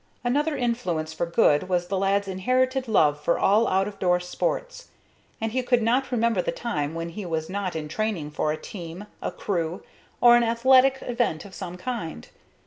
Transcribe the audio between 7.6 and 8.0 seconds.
in